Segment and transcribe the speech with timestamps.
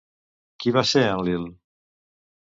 [0.63, 1.45] Qui va ser Enlil?